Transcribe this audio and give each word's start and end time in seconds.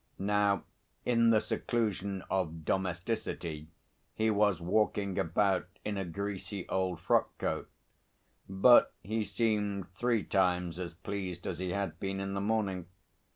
Now 0.17 0.63
in 1.05 1.29
the 1.29 1.39
seclusion 1.39 2.23
of 2.27 2.65
domesticity 2.65 3.67
he 4.15 4.31
was 4.31 4.59
walking 4.59 5.19
about 5.19 5.67
in 5.85 5.95
a 5.95 6.05
greasy 6.05 6.67
old 6.69 6.99
frock 6.99 7.37
coat, 7.37 7.69
but 8.49 8.95
he 9.03 9.23
seemed 9.23 9.91
three 9.93 10.23
times 10.23 10.79
as 10.79 10.95
pleased 10.95 11.45
as 11.45 11.59
he 11.59 11.69
had 11.69 11.99
been 11.99 12.19
in 12.19 12.33
the 12.33 12.41
morning. 12.41 12.87